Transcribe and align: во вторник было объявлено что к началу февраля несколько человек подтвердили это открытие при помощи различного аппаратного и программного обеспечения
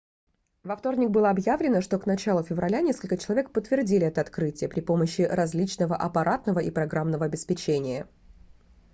во 0.63 0.75
вторник 0.75 1.09
было 1.11 1.29
объявлено 1.29 1.79
что 1.79 1.99
к 1.99 2.07
началу 2.07 2.41
февраля 2.41 2.81
несколько 2.81 3.17
человек 3.17 3.51
подтвердили 3.51 4.07
это 4.07 4.21
открытие 4.21 4.67
при 4.67 4.79
помощи 4.81 5.21
различного 5.21 5.95
аппаратного 5.95 6.57
и 6.57 6.71
программного 6.71 7.27
обеспечения 7.27 8.07